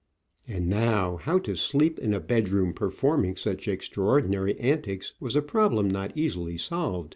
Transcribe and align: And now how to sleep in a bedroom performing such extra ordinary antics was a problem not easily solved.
And 0.47 0.65
now 0.67 1.17
how 1.17 1.37
to 1.37 1.55
sleep 1.55 1.99
in 1.99 2.11
a 2.11 2.19
bedroom 2.19 2.73
performing 2.73 3.35
such 3.35 3.67
extra 3.67 4.03
ordinary 4.03 4.59
antics 4.59 5.13
was 5.19 5.35
a 5.35 5.43
problem 5.43 5.87
not 5.87 6.11
easily 6.17 6.57
solved. 6.57 7.09